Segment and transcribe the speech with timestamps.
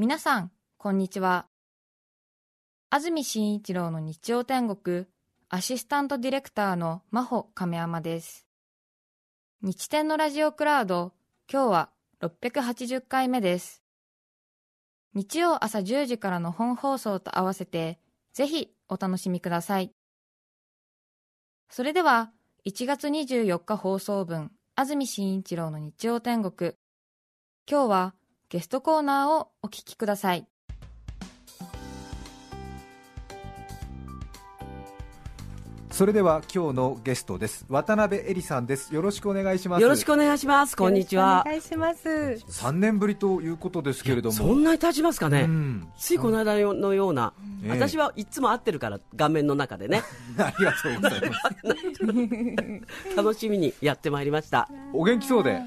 [0.00, 1.46] 皆さん、こんにちは。
[2.88, 5.04] 安住紳一郎の日曜天国、
[5.50, 8.46] アシスタントディレクターの真帆亀山です。
[9.60, 11.12] 日天のラジオクラウド、
[11.52, 11.90] 今日は
[12.22, 13.82] 680回目です。
[15.12, 17.98] 日曜朝10時からの本放送と合わせて、
[18.32, 19.92] ぜひお楽しみください。
[21.68, 22.32] それでは、
[22.64, 26.72] 1月24日放送分、安住紳一郎の日曜天国。
[27.70, 28.14] 今日は
[28.50, 30.44] ゲストコーナーをお聞きください。
[35.92, 40.76] それでは今日のゲストです渡辺恵里さんですよろしくお願いしますよろしくお願いします。
[40.76, 41.48] こんにちはお。
[41.48, 42.08] 願いします。
[42.08, 45.42] 3年ぶりということですけれどもそんなに経ちますかね。
[45.42, 47.32] うんついこの間のような、
[47.62, 50.02] ええ私はいつも会ってるから、画面の中でね、
[50.38, 54.68] ありがとうございます 楽しみにやってまいりました。
[54.92, 55.62] お元気そうで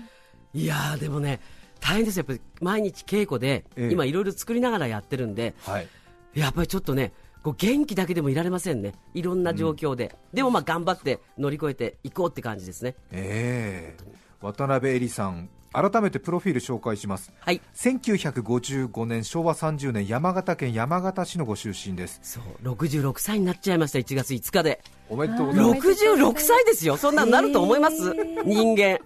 [0.56, 1.40] いやー、でもね、
[1.84, 3.92] 大変ですよ、やっぱり毎日稽古で、ええ。
[3.92, 5.88] 今、いろいろ作りながらやってるんで、はい。
[6.34, 7.12] やっぱりちょっとね、
[7.44, 12.96] こう元気だけでもいられませんね、いろんな状況で、でもまあ頑張って乗り越えていこうって感じですね。
[13.12, 14.04] ええ。
[14.40, 17.34] 渡辺恵里さん改めてプロフィール紹介します。
[17.40, 17.60] はい。
[17.76, 22.20] 1955年昭和30年山形県山形市のご出身です。
[22.22, 24.82] そう66歳になっちゃいました、1月5日で。
[25.10, 25.88] おめでとうございます。
[25.88, 28.14] 66歳ですよ、そんなのなると思います、
[28.46, 29.00] 人間。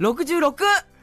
[0.00, 0.54] 66!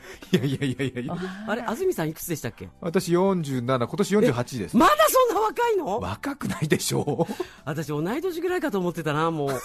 [0.31, 1.15] いやいやいやいやいや
[1.47, 2.69] あれ、安住さんいくつでしたっけ？
[2.81, 5.99] 私47今年48ですまだそんな若いの？
[5.99, 7.33] 若くないでしょう
[7.65, 9.49] 私同い年ぐらいかと思ってたな、もう。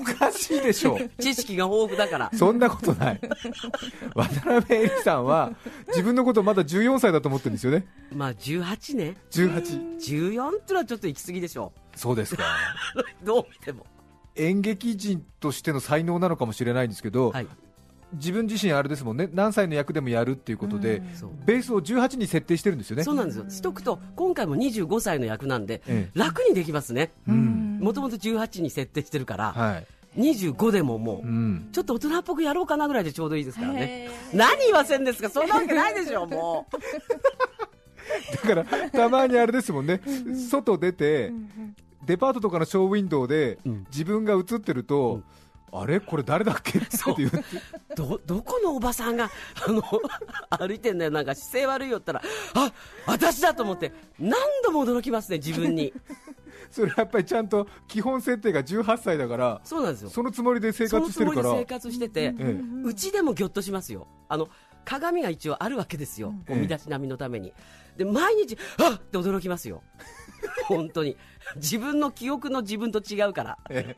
[0.00, 2.30] おかしいでしょう知識が豊富だから。
[2.34, 3.20] そんなことない
[4.14, 5.52] 渡辺恵里さんは
[5.88, 9.16] 自分のことまだ14歳だと思ってるんですよねまあ18ね。
[9.30, 11.72] 18 14ってのはちょっと行き過ぎでしょ。
[11.96, 12.44] そうですか
[13.22, 13.86] どう見ても。
[14.36, 17.46] 演劇人としての才能なのかもしれないんですけど、はい。
[18.14, 19.28] 自分自身あれですもんね。
[19.32, 21.30] 何歳の役でもやるっていうことで、そう。
[21.46, 23.04] ベースを18に設定してるんですよね。
[23.04, 23.44] そうなんですよ。
[23.48, 26.18] しとくと、今回も25歳の役なんで、ええ。
[26.18, 27.12] 楽にできますね。
[27.28, 27.78] うん。
[27.80, 29.86] もともと18に設定してるから、はい、
[30.20, 34.08] 25でももう、うん、ちょっと大人っぽくやろうかなぐらいでちょうどいいですからね。
[34.32, 35.30] へ何言わせんですか？
[35.30, 36.76] そんなわけないでしょ、もう。
[38.48, 40.00] だからたまにあれですもんね。
[40.50, 41.32] 外出て
[42.04, 43.86] デパートとかのショーウィンドウでうん。
[43.90, 45.22] 自分が映ってると、
[45.72, 46.00] あれ？
[46.00, 46.78] これ誰だっけ？
[46.78, 47.38] って言って
[47.94, 49.30] ど、どこのおばさんが、
[49.66, 49.82] あの、
[50.58, 52.22] 歩いてんだよ、なんか姿勢悪いよったら、
[52.54, 52.72] あ、
[53.06, 55.92] 私だと思って、何度も驚きますね、自分に。
[56.70, 60.10] それやっぱりちゃんと基本設定が18歳だからそうなんですよ。
[60.10, 64.06] そのつもりで生活してるからそのつもりで生活してて、ええうちでもぎょっとしますよ。
[64.28, 64.48] あの、
[64.84, 66.32] 鏡が一応あるわけですよ。
[66.48, 67.52] 身だしなみのために。
[67.96, 69.82] で、毎日、あっって驚きますよ。
[70.66, 71.16] 本当に。
[71.56, 73.58] 自分の記憶の自分と違うから。
[73.70, 73.94] え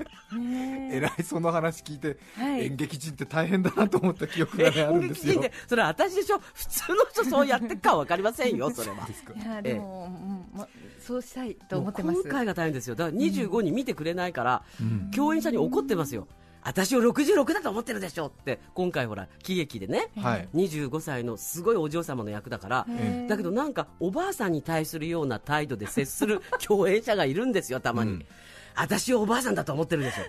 [0.93, 9.09] えらいその話聞いて、はい演劇人って大変だなと思った記憶が、ね、あるん演ですよ劇人で、それは私でしょ普通の人そうやってっかわかりませんよ、 それは。
[9.37, 10.11] いやでも、
[10.55, 10.69] うんま
[11.01, 12.15] そうしたいと思ってます。
[12.15, 12.95] もう今回が大変ですよ。
[12.95, 16.27] だから25に見てくれないから、うん共演者に怒ってますよ。
[16.65, 28.13] 私を66だと思ってるでしょって、今回ほら、喜劇でね、はい25歳のすごいお嬢様の役だから、えだけどなんかおばあさんに対するような態度で接する 共演者がいるんですよ、たまに。
[28.13, 28.27] うん
[28.75, 30.23] 私をおばあさんだと思ってるでしょ。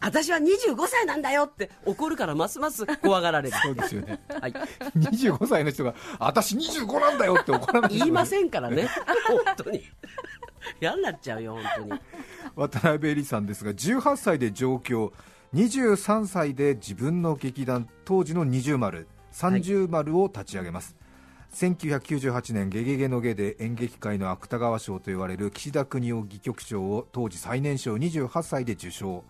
[0.00, 3.56] 私は25歳なんだよって怒るからますます怖がられる。
[3.62, 4.52] そうですよねはい。
[4.96, 8.88] 25歳の人が私25なんだよって怒らない言いませんからね、
[9.28, 9.84] 本当に。
[10.80, 12.00] 嫌になっちゃうよ、本当に。
[12.56, 15.12] 渡辺恵里さんですが18歳で上京
[15.54, 20.96] 23歳で自分の劇団当時の二重丸三重丸を立ち上げます、
[21.52, 29.22] 1998年「ゲゲゲのゲ」で演劇界の芥川賞と言われる岸田邦夫戯曲賞を当時最年少28歳で受賞。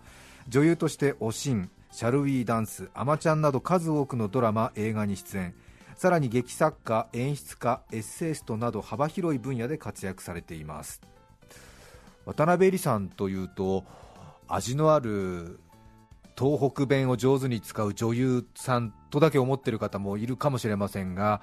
[0.47, 5.53] 女優として「おしん」「シャルウィーダンス」「アマちゃん」など数多くのドラマ映画に出演。
[5.95, 11.01] さらに劇作家演出家エッセイストなど幅広い分野で活躍されています。
[12.25, 13.85] 渡辺恵里さんというと
[14.47, 15.59] 味のある
[16.37, 21.41] 東北弁を上手に使う女優さんとだけ思っている方もいるかもしれませんが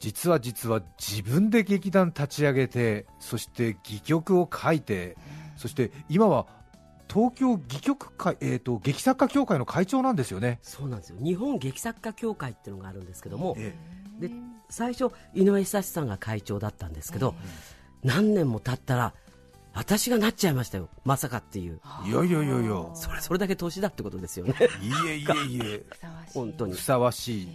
[0.00, 5.16] 実は実は自分で劇団立ち上げてそして戯曲を書いて
[5.56, 6.46] そして今は
[7.12, 10.58] 東京戯曲会、えー、と劇作家協会の会長なんですよね。
[10.62, 11.18] そうなんですよ。
[11.22, 13.74] 日本劇作家協会っていうのがあるんですけども、え
[14.18, 14.30] で
[14.70, 17.34] 最初井上久志さんが会長だったんですけど、
[18.02, 19.14] 何年も経ったら
[19.74, 20.88] 私がなっちゃいましたよ。
[21.04, 21.80] まさかっていう。
[22.06, 22.94] えいやいやいやいや。
[22.94, 24.54] それそれだけ年だってことですよね。
[24.80, 25.82] いえいえいえ。
[26.34, 26.74] 本当に。
[26.74, 27.48] ふさわしい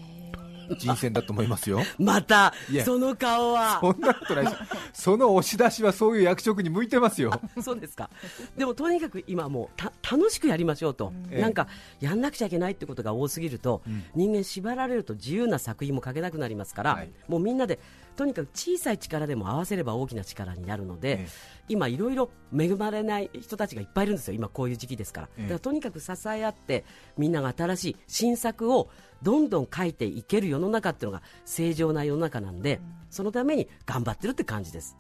[0.76, 1.82] 人選だと思いますよ。
[2.00, 2.54] また
[2.84, 3.80] その顔は。
[3.82, 4.46] そんなことない。
[4.94, 7.40] その押し出しはそういう役職に向いてますよ。
[7.62, 8.10] そうですか。
[8.58, 11.42] でもとにかく今もうた楽しくやりましょうと、ええ。
[11.42, 11.68] なんか
[12.00, 14.04] やんなくちゃいけないってことが多すぎると、うん。
[14.16, 17.12] 人間縛られると自由な作品も書けなくなりますから、はい。
[17.28, 17.80] もうみんなで
[18.18, 21.28] とにかく小さい力でも合わせれば大きな力になるので、ええ。
[21.70, 25.42] 今、いろいろ恵まれない人たちがいっぱいいるんですよ、今、こういう時期ですから、ええ。
[25.44, 26.84] だからとにかく支え合って、
[27.16, 28.90] みんなが新しい新作を
[29.22, 34.98] どんどん書いていける世の中っていうのが正常な世の中なんで、そのために頑張ってるって感じです、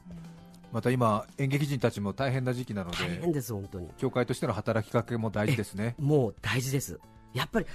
[0.71, 3.89] また今演劇人たちも大変な時期なの大変でです、本当に。
[3.97, 6.99] 協会としての働きかけも大事ですねもう大事です。
[7.33, 7.65] やっぱり、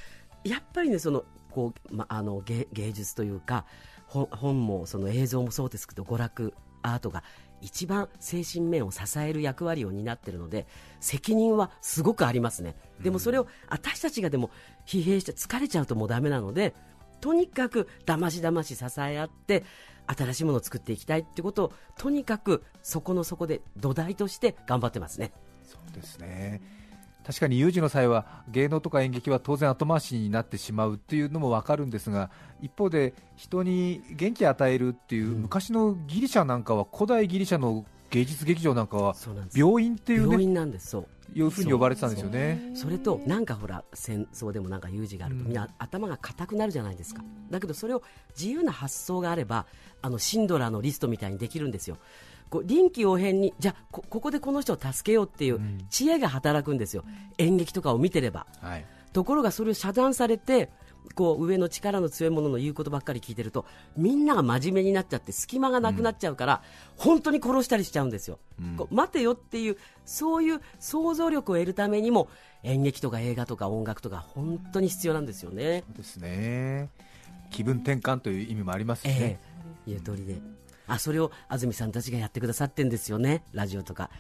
[0.45, 3.65] やっぱりね、その、こう、ま、あの、芸芸術というか、
[4.07, 7.23] 本本も、その映像もそうですけど、娯楽、アートが、
[7.63, 10.67] 一番精神面を支える役割を担っているので、
[11.01, 12.77] 責任はすごくありますね。
[13.01, 14.51] でもそれを、私たちがでも、
[14.85, 16.75] 疲弊して疲れちゃうともうダメなので、
[17.21, 19.65] とにかく、だましだまし支え合って、
[20.07, 25.33] 新しいものを作っていきたいってことを、とにかく、そこの底で土台として頑張ってますね。
[25.63, 26.82] そうですね
[27.25, 32.31] 確かに有事の際は芸能とか演劇は当然後回しになってしまうっていうのも分かるんですが
[32.61, 39.17] 一方で人に元気を与えるっていう、うん昔のギリシャなんかは古代ギリシャの芸術劇場なんかは。
[39.55, 41.07] 病院っていう病ね院なんです、そう。
[41.35, 42.73] いうふうに呼ばれてたんですよね。
[42.75, 48.03] それとなんかほら戦争でもなんか有事があると、うんみんな頭が硬くなるじゃないですか、だけどそれを
[48.39, 49.67] 自由な発想があれば
[50.03, 51.97] あのシンドラーのリストみたいにできるんですよ
[52.53, 55.87] こう臨機応変にじゃあこここでこの人を助けようっていううん。
[55.89, 57.03] 知恵が働くんですよ、
[57.39, 58.47] 演劇とかを見てれば。
[58.61, 58.85] はい。
[59.15, 60.71] ところがそれを遮断されて
[61.15, 63.65] こう上の力の強い者の言うことばっかり聞いてると
[63.97, 66.63] みんなが真面目になっちゃって隙間がなくなっちゃうから、
[66.97, 68.77] 本当に殺したりしちゃうんですよ、うん。
[68.77, 72.29] こう待てよっていうそういう想像力を得るためにも
[72.65, 75.85] 演劇とか映画とか音楽とか本当に必要なんですよね。
[75.89, 76.91] そうですね。
[77.51, 79.39] 気分転換という意味もありますしえね、え。
[79.87, 80.41] 言う通りで
[80.87, 83.45] あそれを安住さんたちがやってくださってんですよね。
[83.53, 84.11] ラジオとか。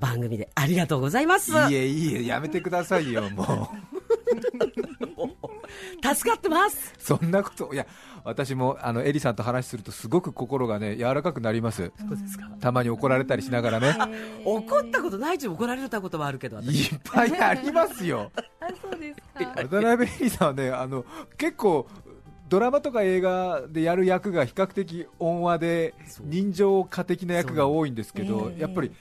[0.00, 0.50] 番組で。
[0.54, 1.52] ありがとうございます。
[1.52, 3.94] いいえいいえやめてくださいよもう。
[6.14, 6.94] 助かってます。
[6.98, 7.86] そんなこといや
[8.24, 11.92] 私もあのエリさんと話するとすごく心がね柔らかくなります。
[11.98, 12.46] そうですか。
[12.60, 13.96] たまに怒られたりしながらね。
[14.44, 16.92] 怒ったことないし怒られたことはあるけど私。
[16.92, 18.30] いっぱいありますよ。
[18.60, 19.52] あそうですか。
[19.62, 21.04] 渡辺エリさんはねあの
[21.36, 21.86] 結構
[22.54, 25.92] ドラマとか映画でやる役が比較的温和で
[26.22, 28.92] 人情家的な役が多いんですけど、ええやっぱり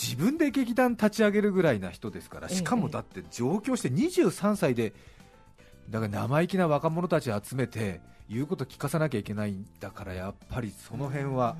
[0.00, 2.54] 自分で劇団立ち上げるぐらいな人ですからええ。
[2.54, 4.92] しかもだって上京して23歳で
[5.88, 11.56] だから生意気な若者たちを集めて言うこと聞かさなきゃいけないんだからやっぱりその辺は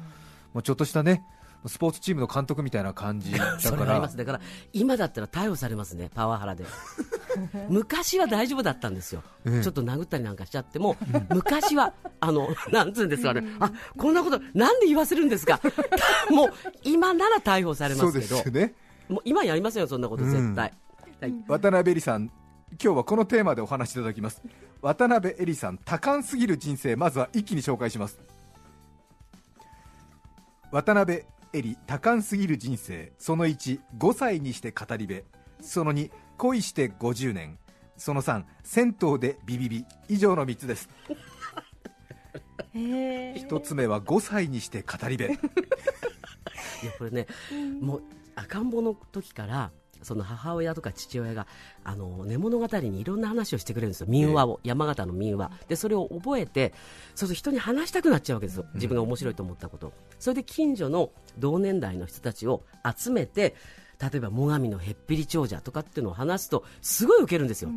[0.54, 1.24] もうちょっとしたね
[1.66, 4.16] スポーツチームの監督みたいな感じだからがあります。
[4.16, 4.40] だから。
[4.72, 6.64] 今だったら逮捕されますねパワハラで。
[7.68, 9.62] 昔は大丈夫だったんですよ、ええ。
[9.62, 10.96] ちょっと殴ったりなんかしちゃっても
[11.28, 15.60] 昔はあのなんつうんですかねあこんなことなんで言わせるんですか。
[16.30, 16.52] もう
[16.82, 18.42] 今なら逮捕されそうでますけど。
[18.42, 18.74] すよね。
[19.08, 20.72] もう今やりませんよそんなこと絶対、
[21.20, 21.34] はい。
[21.48, 22.30] 渡辺エリさん
[22.82, 24.42] 今日はこのテーマでお話しいただきます。
[24.80, 28.18] 渡辺エリさん多感すぎる人生まずは一気に紹介します。
[30.70, 31.22] 渡辺
[31.52, 33.12] エリ多感すぎる人生。
[33.18, 35.24] その15歳にして語り部。
[35.60, 37.58] その2恋して50年。
[37.96, 39.84] その3銭湯でビビビ。
[40.08, 40.88] 以上の3つです。
[42.72, 45.24] へえ1つ目は5歳にして語り部。
[45.24, 45.28] い
[46.86, 47.26] やこれね、
[47.80, 48.02] もう
[48.36, 51.46] 赤ん坊の時からその母親とか父親が
[51.84, 54.06] あの寝物語にいろんな話をしてくれるんですよ。
[54.08, 55.50] 民話を、山形の民話。
[55.68, 56.72] でそれを覚えて
[57.14, 58.66] そうすると人に話したくなっちゃうわけですよ。
[58.74, 59.88] 自分が面白いと思ったこと。
[59.88, 62.62] を、それで近所の同年代の人たちを
[62.96, 63.54] 集めて
[64.00, 67.70] 例えば最上のへっぴり長者とかっていうのを話すとすごいウケるんですよ、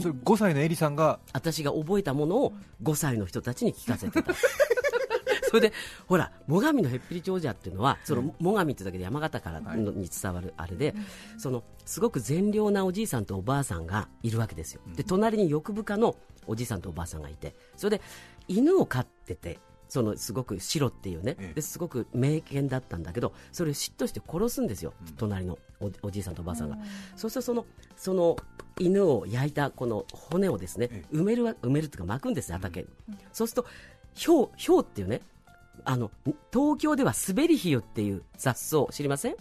[0.00, 2.52] それ5歳のエリさんが私が覚えたものを
[2.82, 4.34] 5歳の人たちに聞かせてた
[5.48, 5.72] それで
[6.06, 10.94] ほら最上のへっぴり長者っていうのはその最上ってだけで山形からのに伝わるあれで、
[11.38, 14.80] そのすごく善良なおじいさんとおばあさんがいるわけですよ。
[14.94, 18.04] で隣に欲深のおじいさんとおばあさんがいてそれで
[18.46, 21.54] 犬を飼っててそのすごく白っていうねええ。
[21.54, 26.76] ですごく名犬だったんだけどそれを嫉妬して殺すんですよ、隣のおおじいさんとおばあさんが、
[27.16, 28.36] そうするとそのその
[28.78, 32.82] 犬を焼いたこの骨をですねえ埋めるわ埋めるっていうか巻くんですよ畑。
[32.82, 32.88] に、
[33.32, 33.68] そうすると
[34.14, 35.22] ひょうひょうっていうね
[35.90, 36.10] あの
[36.52, 39.36] 東京では滑りひよっていう雑草知りません？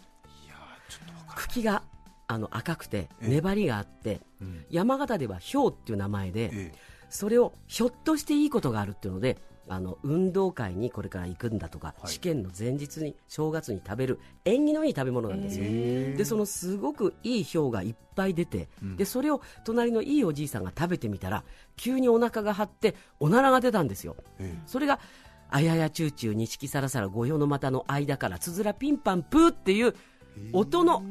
[1.36, 1.84] 茎が
[2.26, 3.28] あの赤くてええ。
[3.28, 4.66] 粘りがあって、ん。
[4.70, 6.72] 山形ではひょうっていう名前で、ええ。
[7.10, 9.38] それをひょっとしていいことがあるっていうので
[9.68, 12.08] あの運動会にこれから行くんだとか、はい。
[12.08, 21.44] 試験の前日に正月に食べる縁起のいい食べ物なんですよ、でそのすごくいいひょうがいっぱい出て、でそれを隣のいいおじいさんが食べてみたら
[21.76, 24.58] 急にお腹が張っておならが出たんですよ、え。
[24.66, 25.02] それが
[25.50, 29.96] あややちゅうちゅう錦さらさら御用の股の間からつづらピンパンプーっていう
[30.54, 31.04] 音の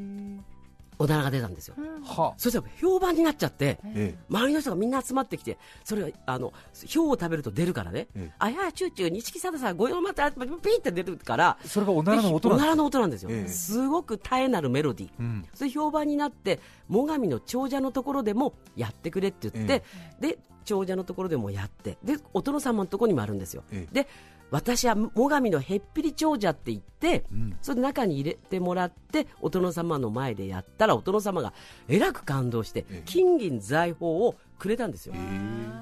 [0.99, 1.75] おならが出たんですよ、
[2.05, 2.35] は。
[2.37, 4.19] そしたら評判になっちゃって、ええ。
[4.31, 6.53] 周りの人がみんな集まってきて、それはあの
[6.87, 8.33] 票を食べると出るからね、ええ。
[8.39, 13.49] あややチューチュー、錦貞さん、ご用またピーって出るから、それがおならの音なんですおならの音なんですよ、ええ。
[13.49, 15.45] すごく絶えなるメロディー、うん。
[15.55, 16.61] それ評判になって、
[16.91, 19.83] 最上の長者のところでもやってくれって言って、
[20.21, 23.63] で長者のところでもやって、でお殿様のところにもあるんですよ。
[23.71, 23.95] ええ。
[23.95, 24.09] で
[24.51, 27.57] 私は最上のへっぴり長者って言って、うん。
[27.63, 31.53] それで中に入れてもらってお殿様の前でやったらお殿様が
[31.89, 33.03] えらく感動して、ええ。
[33.05, 35.15] 金銀財宝をくれたんですよ、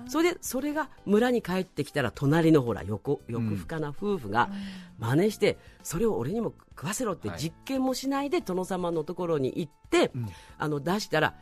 [0.08, 4.50] それでそれが村に帰ってきたら隣のほら横横深な夫婦が
[4.98, 7.38] 真似して、それを俺にも食わせろってはい。
[7.38, 10.28] 実験もしないで殿様のところに行って、ん。
[10.58, 11.34] あの出したら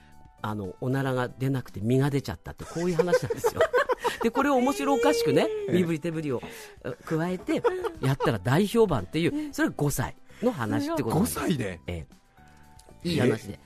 [0.42, 3.60] あのおならが出なくて身が出ちゃったってこういう話なんですよ。
[4.22, 6.40] でこれを面白おかしくね身振り手振りを
[6.84, 7.62] え加えて
[8.00, 11.34] やったら大評判っていうそれが5歳の話ってこと5です。
[11.34, 12.06] 歳で、え
[13.04, 13.08] え。
[13.08, 13.58] いい話で。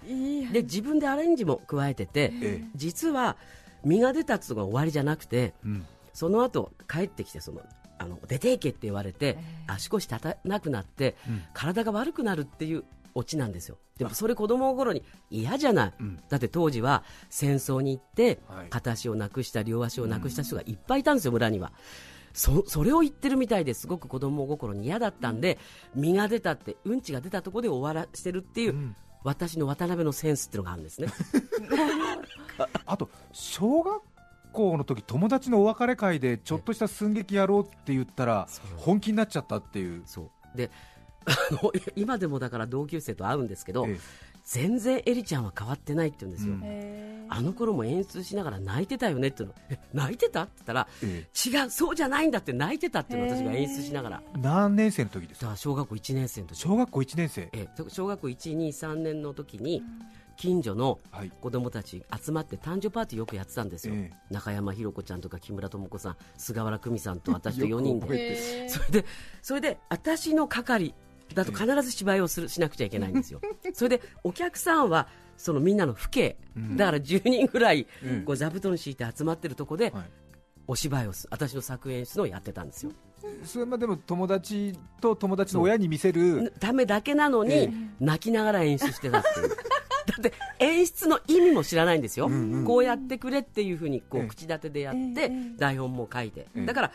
[0.53, 3.37] で自分でアレンジも加えてて、え実は
[3.85, 5.87] 身が出たっていうのが終わりじゃなくてうん。
[6.13, 7.61] その後帰ってきてその
[7.99, 11.43] あの出ていけって言われて、足腰立たなくなって、うん。
[11.55, 12.85] 体が悪くなるっていう
[13.17, 13.79] オチなんですよ。
[13.97, 16.21] でもそれ子供の頃に嫌じゃない、うん。
[16.29, 18.69] だって当時は戦争に行って、はい。
[18.69, 21.73] 片足をなくした両足をなくした人がいっぱいいたんですよ村には。
[22.35, 23.87] そそれを言ってるみたいです。
[23.87, 25.59] ごく子供心に嫌だったんで
[25.95, 28.97] 身が出たってうんちが出たところで終わらしてるっていう、うん。
[29.25, 31.09] 私の渡辺のセンスっていうのがあるんですね。
[32.85, 34.03] あと小学
[34.53, 38.47] 校の時友達のお別れ会でちょっとした寸劇やろうって言ったら
[38.77, 40.57] 本気になっちゃったっていう、そう。
[40.57, 40.96] であ
[41.51, 43.99] の 今でもだから同級生と会うんですけど、え
[44.45, 46.61] 全然エリちゃんは変わってないって言うんですよ、うん。
[46.63, 49.53] へあの頃も演出しながら泣いてたよねっての。
[49.69, 54.23] え泣いてたって言ったらえ違うそうじゃないんだって泣いてたっていうのを私が演出しながら。
[54.37, 55.57] え何年生の時ですか？
[55.57, 56.59] 小学校1年生の時。
[56.61, 57.49] 小学校1年生。
[57.53, 59.83] え小学校123年の時に
[60.37, 61.33] 近所のはい。
[61.41, 68.69] 子供たち集まって誕生パーティーよくやってたんですよ、え中山ひろ子ちゃんとか木村智子さん菅原久美さんと私と4人で。
[68.69, 69.05] それで、
[69.43, 70.95] それで、私の係
[71.35, 73.41] だと必ず芝居をするしなくちゃいけないんですよ。
[73.75, 76.77] それで、お客さんは、そのみんなの父兄、うん。
[76.77, 78.25] だから10人ぐらい、うん。
[78.25, 80.05] こう座布団敷いて集まってるとこで、はい。
[80.69, 82.93] お芝居をす私の作演出のをやってたんですよ。
[83.45, 87.71] それまでも友達と友達の親に見せるためだけなのに、ええ。
[88.01, 89.49] 泣きながら演出してたっていう。
[90.07, 92.65] だって演出の意味も知らないんですよ、うんうん。
[92.65, 94.25] こうやってくれっていうふうにこええ。
[94.25, 95.31] う口立てでやって、ええ。
[95.59, 96.67] 台本も書いて、ええ。
[96.67, 96.93] だから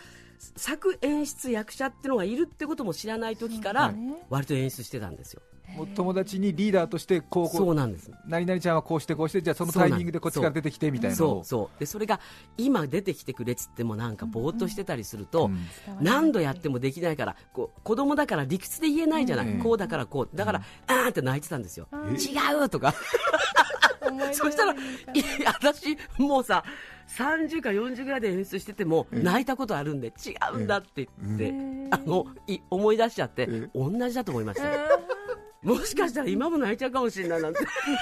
[0.55, 3.95] 作演出役者ってのがいるってことも知らない時から、はい
[4.29, 5.41] 割と演出してたんですよ。
[5.75, 8.11] もう友達にリーダーとしてこうこそううなんです。
[8.27, 11.79] 何々ちゃんはこうしてこうしてじゃあそのタイミングでこっちから出てきてみたいなのそうをそう。
[11.79, 12.19] でそれが
[12.57, 15.59] 今出てきてくれっつってもなんかぼーっとしてたりすると、うん。
[16.01, 19.59] 何度やってもできないからこう子供だから理屈で言えないじゃない、うん。
[19.59, 20.35] こうだからこう。
[20.35, 22.93] だから、あーって泣いてたんですよ、え違うとか
[24.33, 24.77] そしたらい
[25.43, 26.63] や私もうさ
[27.17, 31.53] 30か40ぐらいで演出してても泣いたことあるんで違うんだって言って、
[31.91, 34.67] あのい思い出しちゃって、え同じだと思いました。
[34.67, 34.79] よ
[35.61, 37.59] もしかしたら今も泣いちゃうかもしれないなんて。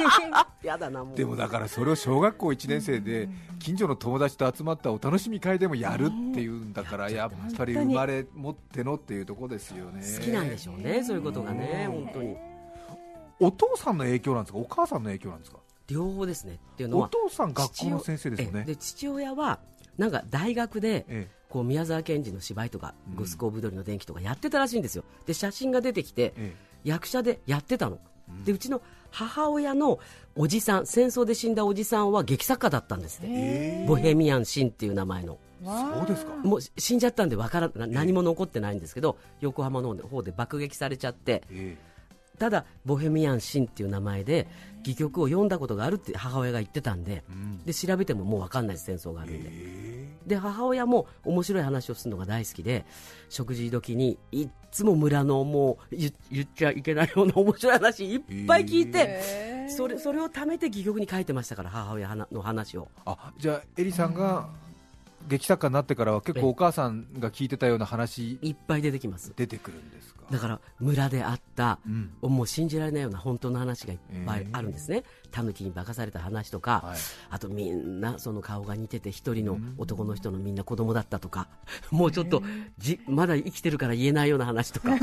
[0.63, 1.17] やだなもう。
[1.17, 10.01] でもだからそれを小学校1年生で近所の友達と集まったお楽しみ会でもやるっていうんだからやっぱり生まれ持ってのっていうところですよね。
[10.19, 12.37] 好きなんでしょうね、そういうことがね、本当に。
[13.41, 14.59] お父さんの影響なんですか？
[14.59, 15.58] お母さんの影響なんですか？
[15.89, 16.59] 両方ですね。
[16.73, 19.59] っていうのおは、父さん学校の先生ですよねえで父親は、
[19.97, 25.03] なんか大学で、えこう宮沢賢治の芝居とか、うんグスコーブドリの電気とかやってたらしいんですよ。
[25.25, 27.99] で、写真が出てきて、え役者でやってたの。
[28.45, 28.81] で、うちの
[29.11, 29.99] 母親の
[30.35, 33.83] おじさん、戦争で死んだおじさんは劇作家だったんですね。
[33.83, 35.39] えボヘミアン・シンっていう名前の。
[35.61, 41.77] そうですかもう死んじゃったんでわからな何も残ってないんですけど、横浜の方で爆撃されちゃって、え
[42.39, 44.47] ただボヘミアン・シンっていう名前で
[44.81, 47.65] 戯曲を読んだことがあるって母親が言ってたんでえうん。
[47.65, 49.49] で調べてももう分かんないです戦争があるんで。
[49.51, 50.09] え。
[50.25, 52.85] で母親も面白い話をするのが大好きで
[53.29, 62.87] 食事時にいっつも村のもう言言っちゃいけないような面白い話いっぱい聞いてへーそれそれを貯めて戯曲に書いてましたから母親の話を。
[63.05, 64.47] あじゃあエリさんが
[65.27, 69.33] 劇作家になってからは結構お母さんが聞いてたような話いっぱい出てきます。
[69.35, 70.19] 出てくるんですか？
[70.31, 72.11] だから村であったうん。
[72.21, 76.97] もう信じられないような本当の話がいっぱいあるんですね、タヌキに化かされた話とか、はい。
[77.29, 81.47] あとみんなその顔が似てて一人の男の人のみんな子供だったとか、
[81.91, 82.41] もうちょっと
[82.77, 85.01] じまだ生きてるから言えないような話とか いっ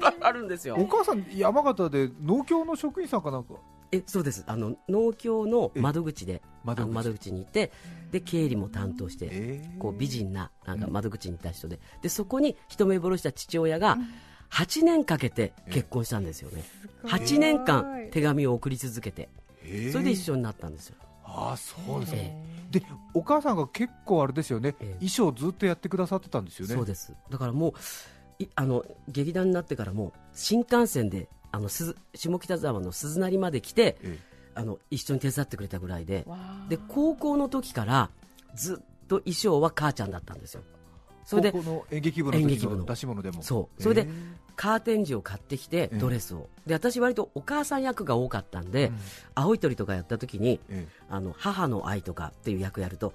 [0.00, 0.76] ぱいあるんですよ。
[0.78, 3.54] お母さん山形で農協の職員さんかなんか
[3.92, 4.44] えそうです。
[4.46, 6.92] あの農協の窓口で窓口。
[6.92, 7.72] 窓口にいて
[8.10, 9.30] で経理も担当して、え
[9.64, 9.78] え。
[9.78, 11.80] こう美人ななんか窓口にいた人で。
[12.02, 13.98] でそこに一目ぼれした父親が、
[14.50, 16.64] 8年かけて結婚したんですよね。
[17.04, 19.28] 8年間手紙を送り続けて。
[19.62, 19.88] え。
[19.88, 22.82] ーそれで一緒になったんですよ、ああそうですかえで
[23.14, 24.86] お母さんが結構あれですよね、ええ。
[24.94, 26.74] 衣装ずっとやってくださってたんですよね。
[26.74, 27.14] そうです。
[27.30, 27.72] だからもう
[28.38, 34.18] いあの劇団になってからも新幹線であの鈴下北沢の鈴なりまで来てえ
[34.54, 36.26] あの一緒に手伝ってくれたぐらいで。
[36.68, 38.10] で高校の時から
[38.54, 40.62] ずっと衣装は母ちゃんだったんですよ。
[41.24, 41.52] それで
[41.90, 43.42] 演劇部の出し物でも。
[43.42, 43.82] そう。
[43.82, 44.08] それでえー。
[44.56, 45.96] カーテン地を買ってきてええ。
[45.98, 48.98] ドレスを、で私割とお母さん役が多かったんで、うん。
[49.34, 50.86] 青い鳥とかやった時にえ。
[51.10, 53.12] あの母の愛とかっていう役やると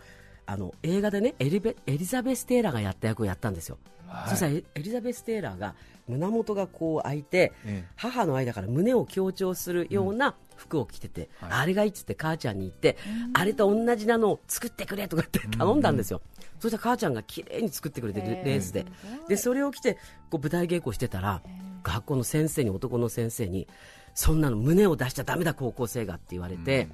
[0.51, 4.29] あの映画でねエリベエリザベス・テイラーがやった役をやったんですよ、はい。
[4.31, 5.75] そしたらエエリザベス・テイラーが
[6.09, 11.51] 胸元がこう開いて、え母の愛だから胸を強調するような服を着てて、はい。
[11.51, 12.97] あれがいいっつって母ちゃんに言って、
[13.33, 16.21] あれと同じなのを作ってくれとかって頼んだんですよ、
[16.59, 18.85] そしたら母ちゃんが綺麗に作ってくれてレレースで。
[19.29, 19.97] でそれを着て
[20.29, 21.41] こう舞台稽古してたら、
[21.83, 23.69] 学校の先生に男の先生に
[24.13, 26.89] そんなの胸を出しちゃだめだ高校生がって言われて、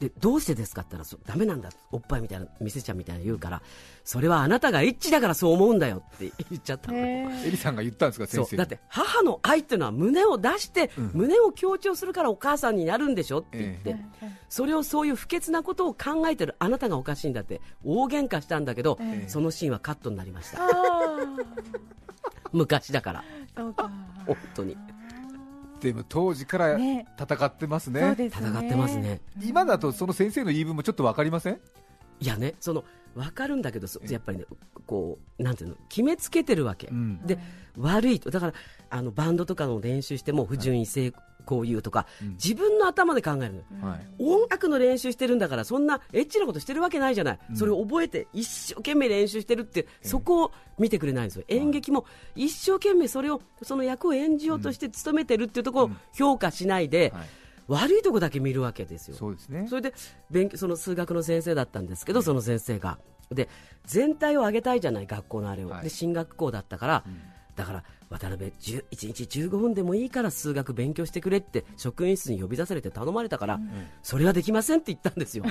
[0.00, 3.62] でどうしてですかって言ったらそうダメなんだおっぱいみたいな見せちゃうみたいな言うから
[4.04, 8.46] それはあなたがエッチだからそう思うんだよって言っちゃったの、エリさんが言ったんですか先生に。
[8.48, 13.96] そうだって母の愛っていうのは胸を出して、胸を強調するからお母さんになるんでしょって言って、
[14.48, 20.62] それをそういう不潔なことを考えてるあなたがおかしいんだって大喧嘩したんだけど、えそのシーンはカットになりました。
[20.62, 20.70] あ
[22.52, 23.24] 昔だから。
[23.56, 24.76] 本当に
[25.80, 27.06] でも当時からね。
[27.20, 28.00] 戦ってますね。
[28.00, 28.48] そうですね。
[28.48, 29.20] 戦ってますね。
[29.42, 31.60] 今だとその先生の言い分もちょっと分かりません？
[32.20, 32.84] いやねその
[33.16, 34.44] 分かるんだけどそやっぱりね
[34.86, 37.26] こうなんていうの決めつけてるわけ、うん。
[37.26, 37.38] で
[37.78, 38.30] 悪いと。
[38.30, 38.52] だから
[38.90, 41.12] あのバンドとかの練習しても不純異性
[41.50, 42.28] 交友とか、うん。
[42.32, 44.06] 自分の頭で考えるのはい。
[44.18, 47.56] 音楽の練習してるんだからそんなエッチなことしてるわけないじゃない、うん。
[47.56, 51.44] それを覚えて一生懸命練習してるって、そこを見てくれないんですよ。
[51.48, 52.04] 演劇も
[52.34, 57.26] 一生懸命それをその役を演じようとして努めてるっていうところを評価しないで、はい
[57.68, 59.16] 悪いとこだけ見るわけですよ。
[59.16, 59.66] そうですね。
[59.68, 59.92] それで
[60.30, 62.98] 勉強その数学の先生だったんですけど、その先生が。
[63.30, 63.48] で
[63.84, 65.82] 全体を上げたいじゃない学校のあれを、はい。
[65.82, 67.04] で進学校だったから、
[67.56, 73.60] だから渡辺10 1日15分でもいいから数学勉強してくれって職員室に呼び出されて頼まれたから、
[74.02, 75.44] それはできませんって言ったんですよ。
[75.44, 75.50] も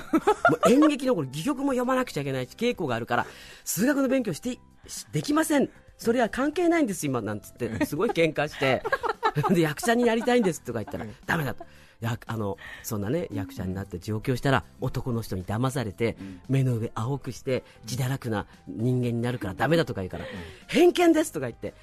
[0.65, 3.25] う演劇のこれ戯曲も読まなくちゃいけないし稽古があるから
[3.65, 5.69] 数学の勉強してしできません。
[5.97, 8.83] それは関係ないんです今なんつってすごい喧嘩して。
[9.53, 11.65] で役者になりたいんですとか言ったらダメだと。
[12.05, 16.15] やあのそんなね役者になって上京したら男の人に騙されて、
[16.47, 20.25] 目の上青くして自堕落な人間になるからダメだとか言うから、
[20.67, 21.73] 偏見ですとか言って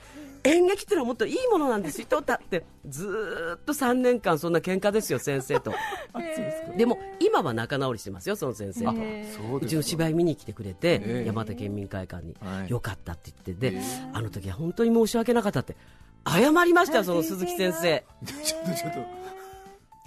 [0.45, 2.65] 演劇ってのはもっといいものなんですよだって。
[2.89, 5.73] ずーっと3年間そんな喧嘩ですよ先生と。
[6.77, 8.93] でも今は仲直りしてますよその先生と。
[9.51, 11.25] そうちの芝居見に来てくれて、ええ。
[11.27, 12.71] 山形県民会館に、はい。
[12.71, 13.71] よかったって言って。
[13.71, 13.81] で、
[14.13, 15.77] あの時は本当に申し訳なかったって。
[16.27, 18.05] 謝りましたよその鈴木先生。
[18.25, 19.01] ちょっとちょっと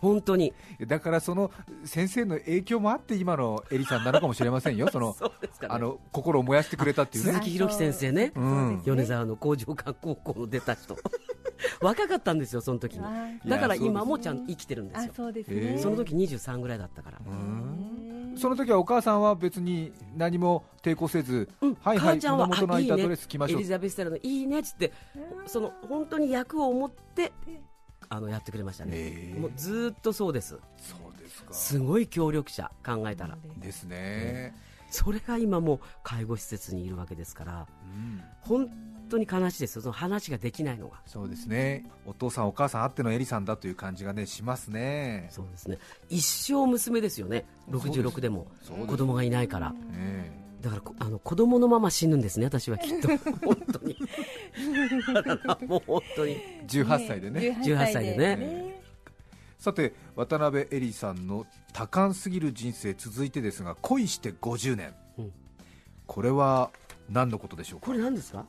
[0.02, 0.54] 本当に。
[0.86, 1.52] だからその
[1.84, 4.90] 先生の影響もあって今のエリさんなのかもしれませんよ。
[4.92, 5.50] そのね。
[5.68, 8.82] あの心を燃やしてくれたっていう鈴ね木宏樹先生ね、うん。
[8.86, 10.98] 米沢の工場館高校の出た人。
[11.82, 13.04] 若かったんですよその時に。
[13.04, 15.78] はいだから今もちゃんと生きてるんですあよそすへね。
[15.78, 18.36] その時23ぐらいだったから、うん。
[18.38, 21.76] その時はお母さんは別に何も抵抗せず、うん。
[21.76, 23.60] はいはい母ちゃんは胸元のあいたドレス着ましょう。
[23.60, 24.92] エリザベス・テラのいいねっつって。
[25.46, 27.32] その本当に役を持って
[28.10, 30.58] あのやってくれましたね、もうずーっとそうです。
[30.78, 31.54] そうですか。
[31.54, 33.38] すごい協力者考えたら。
[33.58, 34.56] ですね、
[34.90, 38.22] それが今も介護施設にいるわけですからうん。
[38.42, 38.70] 本
[39.10, 39.82] 当に悲しいですよ。
[39.82, 41.02] その話ができないのが。
[41.06, 41.86] そうですね。
[42.06, 45.28] お父さんお母さんあってのエリさんだという感じがねしますね。
[45.32, 45.78] そうですね。
[46.10, 47.46] 一生娘ですよね。
[47.70, 48.48] 66でも。
[48.88, 49.74] 子供がいないから。
[49.94, 53.08] えだからこあの子供のまま死ぬんですね私はきっと。
[53.46, 53.96] 本当に。
[55.14, 56.32] だからもう本当に。
[56.32, 57.56] え18歳でね。
[57.64, 58.38] 18歳でね。
[58.40, 58.82] え
[59.60, 65.32] さて渡辺エリさんの多感すぎる人生続いてですが恋して50年、うん。
[66.08, 66.72] これは
[67.12, 67.86] 何のことでしょうか？
[67.86, 68.44] これ何ですか？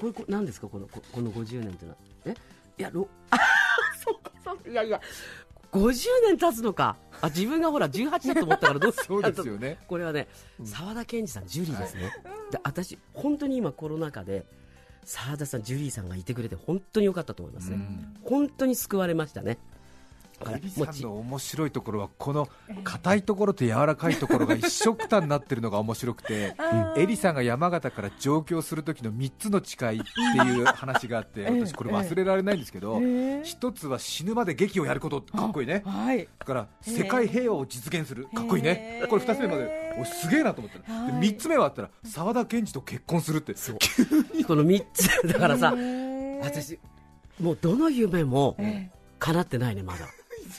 [0.00, 0.66] これ何ですか？
[0.66, 1.96] このここの50年というのは。
[2.24, 2.34] え？
[2.78, 3.38] いやろあ
[4.04, 5.00] そうかそういやいや
[5.72, 6.96] 50年経つのか。
[7.22, 9.78] あ自分がほら18だと思ったからどう そうですよね。
[9.86, 10.28] これはね
[10.64, 12.12] 澤田研二さんジュリーですね、
[12.50, 14.46] で私本当に今コロナ禍で
[15.04, 18.16] 澤田さんジュリーさんがいてくれて本当に良かったと思いますね、うん。
[18.24, 19.58] 本当に救われましたね
[20.48, 22.48] エリもうちさんの面白いところはこの
[22.84, 26.54] 硬いところと柔らかいところが一緒くたになってるのが面白くて、
[26.96, 33.00] エリさんが山形から上京する時の3つの誓いっていう話があって私これ忘れられないんですけど
[33.42, 35.20] 一つは死ぬまで劇をやること。
[35.20, 35.82] かっこいいね。
[35.84, 36.28] はい。
[36.38, 38.26] だから世界平和を実現する。
[38.34, 39.04] かっこいいね。
[39.08, 39.80] これ2つ目まで。
[40.00, 41.20] おすげえなと思ったの。
[41.20, 43.54] で3つ目はあったら沢田研二と結婚するって。
[43.54, 45.08] この3つ。
[45.28, 45.74] だからさ
[46.42, 46.78] 私
[47.40, 48.90] もうどの夢もえ。
[49.18, 50.06] 叶ってないねまだ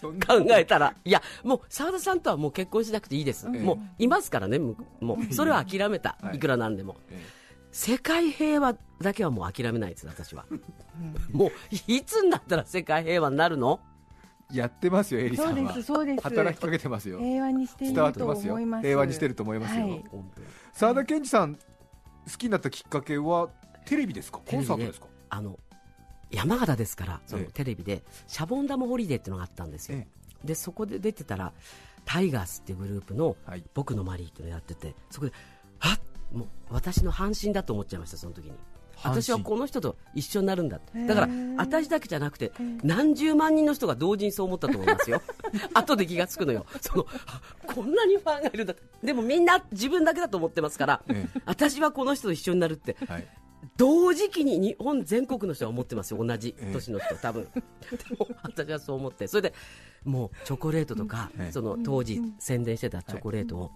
[0.02, 0.96] 考えたら。
[1.04, 6.38] いやもう澤田さんとはもう結婚しなくていいです、うんもういますからねむもうそれは諦めた、 はい。
[6.38, 6.98] い、くらなんでも。
[7.10, 7.22] え
[7.74, 10.46] 世界平和だけはもう諦めないです私は、
[11.32, 11.52] もう
[11.88, 13.80] いつになったら世界平和になるの？
[14.54, 15.74] えやってますよエえそうでリさんは。
[15.76, 16.22] すそうです。
[16.22, 17.20] 働きかけてますよ。
[17.20, 18.54] 平和にしてい伝わるとってますよ。
[18.56, 18.86] 思います。
[18.86, 20.04] 平和にしてると思いますよ、はい。
[20.96, 21.60] 田研二さん好
[22.38, 23.48] きになったきっかけは
[23.86, 24.42] テレビですか？
[24.46, 25.08] コンサートですか？
[25.30, 25.58] あの
[26.32, 27.52] 山形ですからそのええ。
[27.52, 30.08] テレビでシャボン玉ホリデーっていうのがあったんですよ、え
[30.44, 31.54] でそこで出てたら
[32.06, 35.34] タイガースっていうグループのはい「僕のマリー」っていうのをやっててそこで
[35.78, 36.00] はっ
[36.34, 38.54] もう私の半身だと思っちゃいましたその時に。
[39.04, 42.52] 私はこの人と一緒になるんだだから私だけじゃなくて
[42.84, 45.24] 何十万人の人が同時にそう思ったと思いますよ。
[45.74, 46.68] 後で気がつくのよ。
[46.82, 48.76] そのあこんなにファンがいるんだ。
[49.04, 51.28] でもみんな自分だけだと思ってますからえ。
[51.46, 52.96] 私はこの人と一緒になるって。
[53.08, 53.28] はい
[53.78, 56.24] 同時期に日本全国の人が思ってますよ。
[56.24, 57.48] 同じ年の人多分。
[57.54, 59.28] でも私はそう思って。
[59.28, 59.54] それで
[60.04, 61.52] もうチョコレートとか、ええ。
[61.52, 63.72] その当時宣伝してたチョコレートを、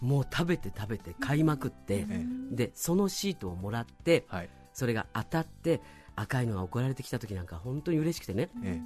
[0.00, 4.50] もう食べて食べて買いまくって、えでそのシートをもらってはい。
[4.72, 5.80] それが当たって
[6.16, 8.50] 赤いのが送られてきた時なんか本当に嬉しくてね。
[8.62, 8.80] え。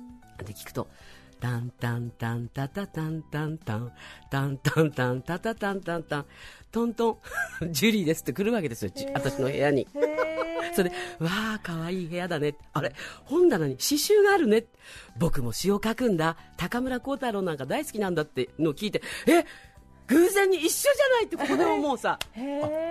[0.45, 0.89] で聞くと
[1.41, 3.59] タンタンタンタタタンタン。
[3.59, 3.89] タン
[4.31, 6.03] タンタンタンタタタンタン。
[6.03, 6.27] タン
[6.71, 7.21] トント
[7.63, 7.71] ン。
[7.73, 9.07] ジュリーですって来るわけですよち。
[9.15, 9.87] 私の部屋に。
[10.75, 12.57] それで、わあ、かわいい部屋だね。
[12.73, 12.93] あれ、
[13.25, 14.65] 本棚に刺繍があるね。
[15.17, 16.37] 僕も詩を書くんだ。
[16.57, 19.45] 高村光太郎なんか大好きなんだってのを聞いて、え、
[20.09, 22.19] 偶然に一緒じゃないって、ここでももうさ、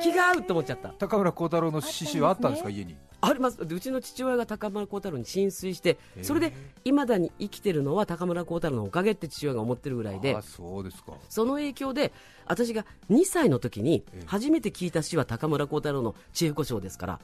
[0.02, 0.90] 気が合うと思っちゃった。
[0.90, 2.96] 高村光太郎の詩集はあったんですか家に？
[3.20, 3.66] あります。
[3.66, 6.54] でうちの父親が高村光太郎に浸水してそれで、
[6.84, 11.14] 未だに生きてるのは高村光太郎のおかげって父親が思ってるぐらいであ、そうですか。
[11.30, 12.12] その影響で、
[12.46, 14.24] 私が2歳の時にええ。
[14.26, 17.20] 初めて聞いた詩は高村光太郎の知恵子賞ですから、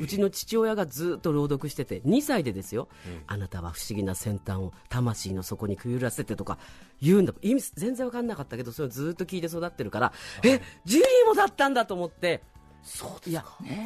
[0.00, 3.22] うちの父親がずっと朗読してて、2歳でですよ、ええ。
[3.26, 6.58] あなたは不思議な先端を魂の底にくゆらせてとか
[7.00, 7.34] 言うんだ。
[7.42, 12.42] 意味全然わかんなかったけど、それをずっと聞いて育ってるから、え、ジュリーもだったんだと思って、
[12.82, 13.44] そういや、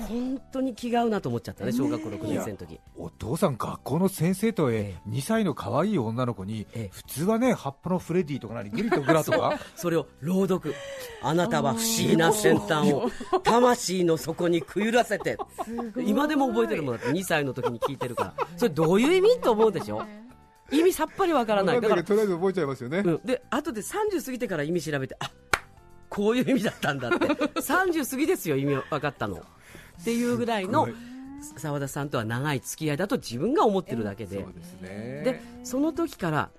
[0.08, 2.78] 本当に気が合うなと思っちゃったね、小学校6年生の時。
[2.96, 10.74] お父さん学校の先生とええ2歳の可愛い女の子にええ普通はね葉っぱのフレディとか何グリとグラとか それを朗読。
[11.22, 13.10] あなたは不思議な先端を
[13.42, 15.36] 魂の底にくゆらせて。
[15.96, 18.46] 今でも覚えてるもんだって2歳の時に聞いてるから。
[18.56, 20.02] それどういう意味と思うでしょ？
[20.70, 21.80] 意味さっぱりわからない。
[21.80, 23.20] だから、とりあえず覚えちゃいますよね、うん。
[23.26, 25.30] で、後で30過ぎてから意味調べて、あ、
[26.12, 27.16] こういう意味だったんだって。
[27.58, 29.36] 30過ぎですよ、意味分かったの。
[30.00, 30.86] っていうぐらいの
[31.56, 34.42] 澤田さんとは長い付き合いだと自分が思ってるだけで。
[34.42, 34.90] そうですね
[35.24, 36.50] でその時から、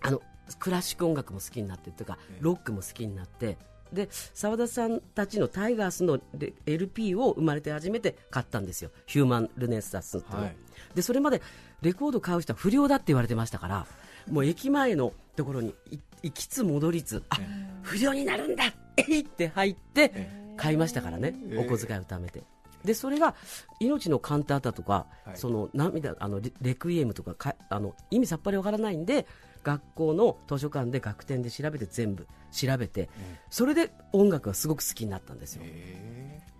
[0.00, 0.20] あの
[0.58, 3.56] クラシック音楽も好きになってとかええロックも好きになって
[3.92, 10.56] で澤田さんたちのタイガースのレ LP を生まれて初めて買ったんですよヒューマン・ルネッサスっていうのをはい
[10.94, 11.40] でそれまで
[11.80, 13.86] レコード買う人は不良だって言われてましたから
[14.30, 17.38] もう駅前のところにい行きつ戻りつあ
[17.82, 18.64] 不良になるんだ。
[18.96, 21.58] えいって入ってえ買いましたからね、ええ。
[21.58, 22.42] お小遣いを貯めて。
[22.84, 23.34] でそれが
[23.80, 25.36] 命のカンタータとか、はい。
[25.36, 29.26] その涙あのレレクイエムとかかあの意味さっぱりわからないんで
[29.62, 33.08] 学校の図書館で学典で調べて全部調べて、
[33.50, 36.52] それで音楽がすごく好きになったんですよ、ええ。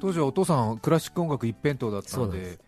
[0.00, 2.60] 当時はお父さんクラシック音楽一辺倒だったんです。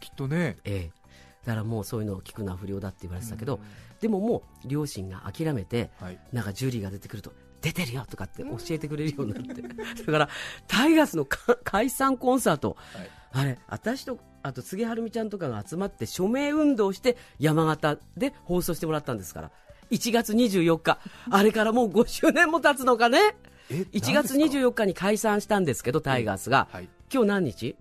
[0.00, 1.03] きっとねええ
[1.44, 3.60] だからもうそういうのを聞くのは不良だって言われてたけど、
[4.00, 6.18] でももう両親が諦めて、はい。
[6.32, 9.62] なんかジュリーが出てくると出てるよとかって教えてくれるようになって、
[10.04, 10.28] だから
[10.66, 13.10] タイガースのか解散コンサート、はい。
[13.32, 19.50] あれ私とあと杉春美ちゃんとかが集まって署名運動して山形で放送してもらったんですから。
[19.90, 20.98] 1月24日。
[21.30, 23.36] あれからもう5周年も経つのかね。
[23.70, 26.88] え1月24日に解散したんですけどタイガースが、はい。
[27.12, 27.76] 今日何日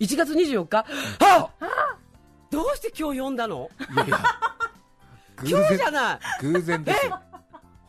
[0.00, 0.84] ?1 月24日。
[1.20, 1.50] あ
[2.50, 3.70] どうして今日読んだの？
[3.94, 4.18] いやいや。
[5.36, 6.18] 偶今日然じゃない。
[6.42, 7.20] 偶然ですよ。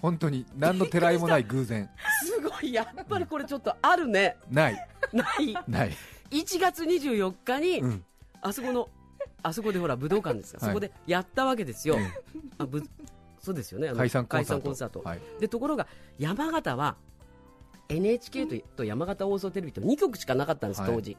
[0.02, 1.90] 本当に何のてらいもない偶然。
[2.26, 2.74] すごい。
[2.74, 4.38] やっぱりこれちょっとあるね。
[4.50, 4.88] ない。
[5.14, 5.58] ない。
[5.68, 5.92] ない、
[6.32, 8.04] 1月24日に、うん。
[8.42, 8.90] あそこの
[9.44, 10.70] あそこでほら武道館ですか、はい。
[10.70, 12.12] そこでやったわけですよ、え
[12.58, 12.84] あぶ
[13.40, 13.92] そうですよね。
[13.96, 15.02] 解散コンサート。
[15.04, 15.20] はい。
[15.40, 16.96] でところが山形は
[17.90, 20.92] NHK とと山形放送テレビと2局しかなかったんです、はい。
[20.92, 21.18] 当時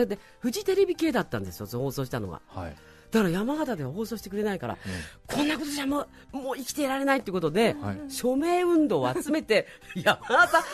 [0.00, 2.40] だってフジテレビ系だったんですよ放送したのが。
[2.48, 2.76] はい。
[3.10, 8.10] だから山形では放送してくれないから、えこんなことじゃもうもう生きていられないってことで、はい。
[8.10, 10.64] 署名運動を集めて 山形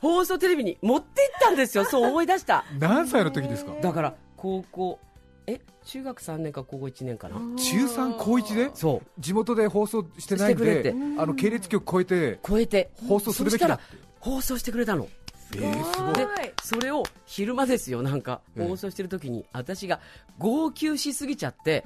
[0.00, 2.64] 放送テレビに持って行ったんですよ そう思い出した。
[2.78, 3.72] 何歳の時ですか？
[3.80, 5.00] だから高校
[5.46, 7.36] え中学3年か高校1年かな。
[7.56, 8.70] 中3高1で？
[8.74, 9.20] そう。
[9.20, 11.20] 地元で放送してないんでしてくれて。
[11.20, 12.90] あの系列局超えて超えて。
[13.08, 13.80] 放送するべきだ
[14.20, 15.08] 放送してくれたの
[15.56, 16.14] えー、すごい。
[16.14, 18.02] でそれを昼間ですよ。
[18.02, 20.00] なんかええ放送してる時に私が
[20.38, 21.84] 号泣しすぎちゃって、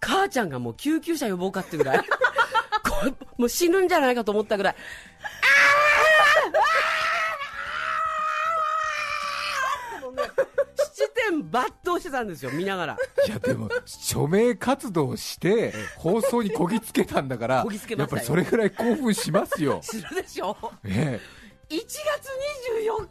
[0.00, 2.04] 母ちゃんがもう救急車呼ぼうかってぐらい。
[3.36, 4.76] もう死ぬんじゃないかと思ったぐらい。
[11.54, 21.20] 抜刀してたんですよ見ながらいやでも署名活動して放送にこぎつけたんだからやっぱりそれぐらい興奮しますよ、知るでしょえ
[21.74, 21.90] 1月
[22.86, 23.08] 24日。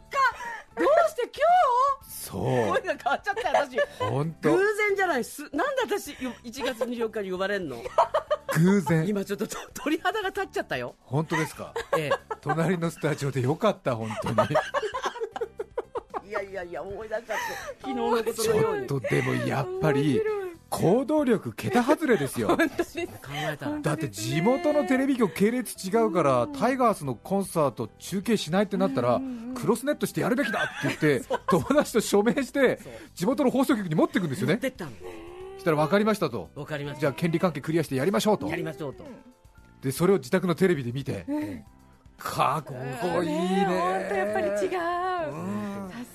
[0.76, 1.30] どうしてえ、
[2.08, 3.76] そ今日声が変わっちゃったよ私。
[3.76, 4.56] う本当。
[4.56, 5.24] 偶然じゃない。
[5.24, 7.76] すなんで私1月24日に呼ばれんの？
[8.56, 9.06] 偶然。
[9.06, 10.96] 今ちょっとと鳥肌が立っちゃったよ。
[11.02, 11.74] 本当ですか？
[11.98, 12.10] え。
[12.40, 14.36] 隣のスタジオでよかった本当に
[16.54, 17.44] やいやいや思い出しちゃって。
[17.80, 20.22] 昨日のことちょっのようにとでもやっぱり
[20.70, 22.48] 行動力桁外れですよ。
[22.48, 22.56] 考
[23.34, 23.80] えたら。
[23.80, 29.20] だって地元のテレビ局系列違うからタイガースのコンサート中継しないってなったら
[29.54, 32.78] クロスネットしてやるべきだって言って友達と署名して
[33.14, 34.58] 地元の放送局に持っていくんですよね。
[35.58, 36.50] したら分かりましたと。
[36.54, 37.00] わかりました。
[37.00, 38.46] じゃあ権利関係クリアしてやりましょうと。
[38.48, 39.04] やりましょうと。
[39.82, 41.24] でそれを自宅のテレビで見て。
[42.16, 42.74] かっこ
[43.22, 43.66] いいね。
[43.66, 44.70] 本当やっぱり違う。
[44.70, 45.63] さ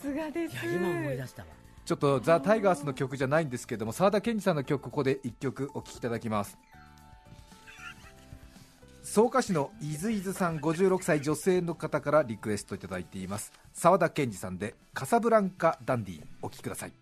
[0.02, 0.66] すがです。
[0.66, 1.48] いや今思い出したわ。
[1.86, 6.58] ちょっとザ・タイガースの曲じゃないんですけども沢田研二さんの曲ここで1曲お聴きいただきます。
[9.04, 13.52] 草加市の伊豆伊豆さん56歳女性の方からリクエストいただいています。
[13.74, 16.94] 沢田研二さんで「カサブランカ・ダンディ」お聴きください。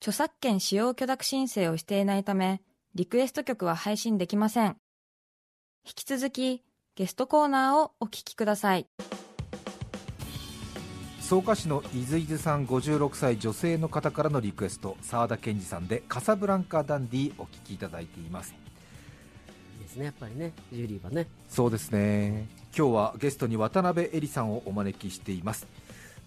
[0.00, 2.60] 著作権使用許諾申請をしていないため、
[2.94, 4.76] リクエスト曲は配信できません。
[5.86, 6.62] 引き続き、
[6.94, 8.86] ゲストコーナーをお聞きください。
[11.24, 18.54] 草加市の伊豆伊豆さん56歳女性の方からのリクエスト沢田研二さんで「カサブランカ・ダンディ」お聴きいただいています。
[19.78, 21.26] いいですねやっぱりねジュリーはね。
[21.48, 22.46] そうですね。
[22.76, 25.66] 今日はゲストに渡辺恵里さんをお招きしています。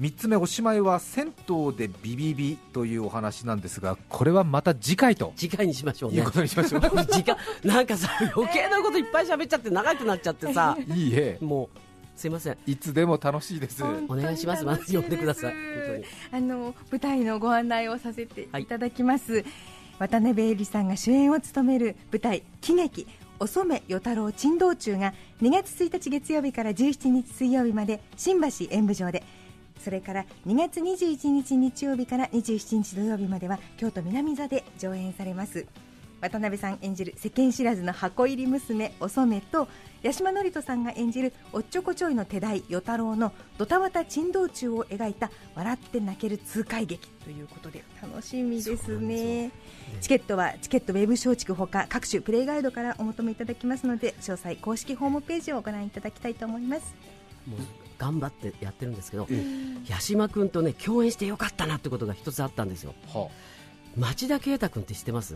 [0.01, 5.31] 3つ目おしまいは銭湯でビビビというお話なんですがこれはまた次回と。
[5.35, 6.17] 次回にしましょうね。
[6.17, 6.81] いうことにしましょう。
[7.05, 10.75] 時間なんかさ余計なこといっぱい喋っちゃって長くなっちゃってさ。
[10.87, 11.37] いいえ。
[11.39, 11.86] もう
[12.17, 12.57] すいません。
[12.65, 13.83] いつでも楽しいです。
[13.83, 14.65] お願いします。
[14.65, 15.53] まず呼んでください。
[16.31, 18.65] あの舞台のご案内をさせてい。
[18.65, 19.45] ただきます、
[19.99, 23.07] 渡辺恵里さんが主演を務める舞台喜劇
[23.39, 29.23] お染与太郎珍道中が2月1日月曜日から17日水曜日まで新橋演舞場で。
[29.79, 35.67] それから2月21日日曜日から27日土曜日までは京都南座で上演されます
[36.21, 39.67] 渡辺さん演じる世間知らずの箱入り娘お染と
[40.03, 49.51] 八島智人さんが演じるおっちょこちょいの手代与太郎のドタバタ珍道中を描いた笑って泣ける痛快劇ということで楽しみですね。
[50.01, 56.95] チケットはチケットウェブ松竹ほか各種プレイガイドからお求めいただきますので詳細公式ホームページをご覧いただきたいと思います。
[57.47, 57.59] もう
[57.97, 59.43] 頑張ってやってるんですけどえ
[59.89, 62.93] 八島君とね共演してよかったなってことが一つあったんですよ。
[63.07, 63.29] は
[63.95, 65.35] 町田啓太君って知ってます、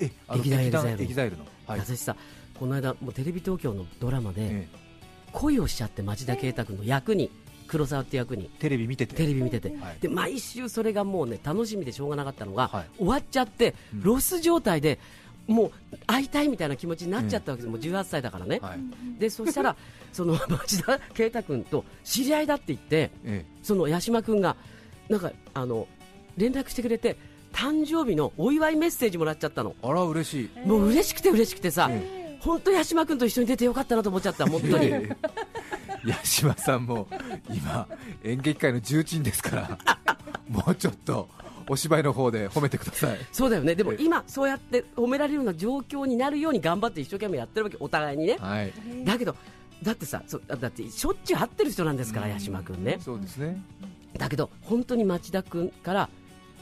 [0.00, 1.36] 劇団 EXILE。
[1.36, 1.80] の、はい。
[1.80, 2.16] 私さ
[2.58, 4.68] この間もうテレビ東京のドラマでえ
[5.32, 7.30] 恋をしちゃって町田啓太君の役に
[7.66, 9.14] 黒沢って役にえテレビ見てて。
[9.14, 9.96] テレビ見てて、はい。
[10.00, 12.86] で毎週それがもうね楽しみでしょうがなかったのが、はい。
[12.98, 14.02] 終わっちゃって、うん。
[14.02, 14.98] ロス状態で
[15.46, 19.20] もう会いたいみたいな気持ちになっちゃったわけです、もう18歳だからね、はい。
[19.20, 19.76] でそしたら
[20.12, 24.56] その町田啓太君と知り合いだって言ってえその八島君が
[25.08, 25.86] なんかあの
[26.36, 27.16] 連絡してくれて
[27.54, 29.74] 誕生日のお祝いメッセージもらっちゃったの。
[29.82, 30.66] えあら嬉しい。
[30.66, 35.08] もう嬉しくて嬉しくてさ、え本当八島君と一緒に出てよかったなと思っちゃった本当に、え
[36.04, 36.12] え。
[36.12, 37.06] 八島さんも
[37.48, 37.88] 今
[38.22, 39.78] 演劇界の重鎮ですから
[40.50, 41.28] もうちょっと
[41.66, 43.18] お芝居の方で褒めてください。
[43.32, 43.74] そうだよね。
[43.74, 44.04] でもええ。
[44.04, 48.36] 今そうやって褒められるような状況になるように頑張って一生懸命やってるわけお互いにね。
[48.40, 48.72] はい。
[49.04, 49.36] だけど
[49.82, 52.98] だってさそうだってしょっちゅう会ってる人なんですから、八島君ね。
[53.00, 53.62] そうですね。
[54.18, 56.10] だけど本当に町田君から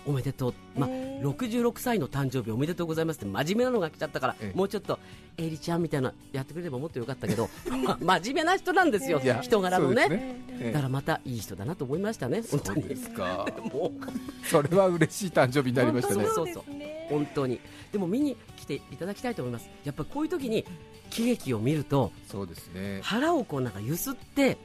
[0.06, 4.56] おめでとう、まあ、66歳の誕生日おめでとうございますって真面目なのが来ちゃったから、ええ。
[4.56, 4.98] もうちょっと
[5.36, 7.48] エリちゃんみたいなやってくれればもっとよかったけど、
[8.00, 10.08] ま真面目な人なんですよ、人柄のね。
[10.08, 13.46] ねええだからまたいい人だなと思いましたね、本当にですか。
[13.72, 14.02] もう。
[14.46, 16.24] それは嬉しい誕生日になりましたね。
[16.26, 16.64] そうそう。
[17.08, 17.60] 本当に。
[17.92, 19.68] でも見に来ていただきたいと思います。
[19.84, 20.64] やっぱりこういう時に
[21.10, 23.00] 喜劇を見るとそうですね。
[23.02, 24.56] 腹をこうなんかゆすって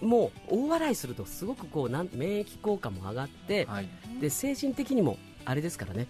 [0.00, 3.88] もう大笑いするとすごくこうなん免疫効果も上がって、はい。
[4.20, 6.06] で精神的にもあれですからね、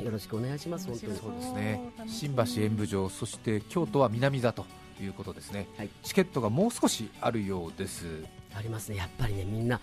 [0.00, 0.04] うん。
[0.04, 1.16] よろしくお願いします本当に。
[1.16, 1.80] そうですね。
[2.06, 4.66] 新橋演舞場そして京都は南座と
[5.00, 5.90] いうことですね、はい。
[6.02, 8.06] チケットがもう少しあるようです。
[8.54, 8.96] ありますね。
[8.96, 9.80] やっぱりねみんな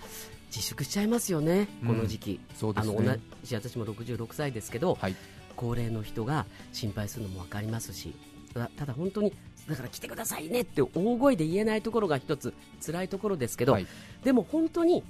[0.48, 1.88] 自粛しちゃいますよね、うん。
[1.90, 2.40] この時期。
[2.56, 2.96] そうですね。
[2.98, 5.16] あの同じ私も66歳ですけど、はい。
[5.56, 8.16] 高齢の人が心配するのも分かりますし
[8.54, 9.34] ただ本当に
[9.68, 12.54] だから来てくださいねって大声で言えないところが一つ
[12.86, 13.88] 辛いところですけど、はい、
[14.24, 15.04] でも本当に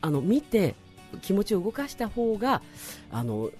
[0.00, 0.74] あの見て
[1.20, 2.62] 気持ちを動かした方が
[3.10, 3.50] あの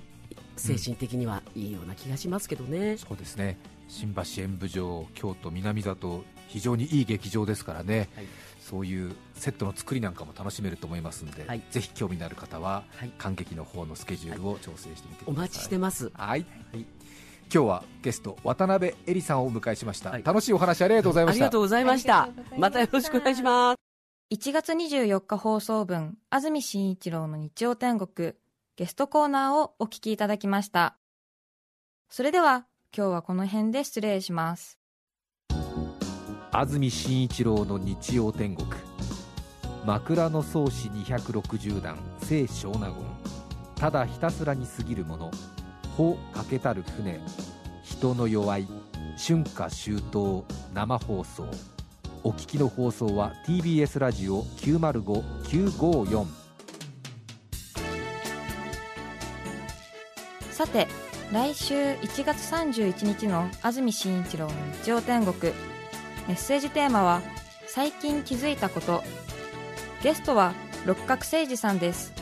[0.57, 2.93] 精神的にはいいような気がしますけどね。
[2.93, 3.59] うん、そうですね
[3.89, 8.27] 新橋演舞場、京都南里、非常にいい劇場ですからね、はい、
[8.59, 15.35] そういうセットの作りなんかも楽しめると思いますので、はい、ぜひ興味のある方は、はい、観劇の方のスケジュールを調整してみてください。
[15.35, 16.11] お待ちしてます。
[16.15, 16.47] はい。
[17.53, 21.45] はい今日はゲスト渡辺恵里さんをお迎えしました、はい、楽しいお話ありがとうございました。
[21.45, 22.29] ありがとうございました。
[22.57, 22.81] また。
[22.81, 23.77] よろしくお願いします。
[24.35, 28.33] 1月24日放送分安住紳一郎の日曜天国
[28.77, 30.97] ゲストコーナーをお聞きいただきました。
[32.09, 32.65] それでは
[32.97, 34.79] 今日はこの辺で失礼します。
[36.53, 38.67] 安住紳一郎の日曜天国。
[39.85, 42.95] 枕草子260段聖小納言。
[43.75, 45.31] ただひたすらに過ぎるもの
[45.97, 47.21] 帆かけたる船。
[47.83, 48.67] 人の弱い。
[49.17, 51.47] 春夏秋冬生放送。
[52.25, 56.27] お聞きの放送は TBS ラジオ905954
[60.51, 60.87] さて
[61.33, 64.53] 来週1月31日の安住紳一郎の
[64.85, 65.53] 日曜天国。
[66.29, 67.21] メッセージテーマは
[67.67, 69.03] 「最近気づいたこと」
[70.03, 70.55] ゲストは
[70.87, 72.22] 六角誠治さんです。